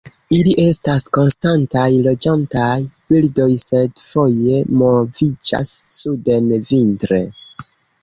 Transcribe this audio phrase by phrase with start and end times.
[0.35, 2.71] Ili estas konstantaj loĝantaj
[3.11, 7.27] birdoj, sed foje moviĝas suden vintre.